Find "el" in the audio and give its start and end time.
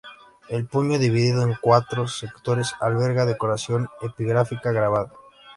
0.49-0.65